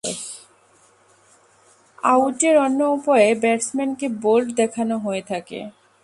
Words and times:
আউটের 2.03 2.55
অন্য 2.57 2.79
উপায়ে 2.97 3.29
ব্যাটসম্যানকে 3.35 4.07
বোল্ড 4.21 4.47
দেখানো 4.55 4.95
হয়ে 4.97 5.23
থাকে। 5.27 5.59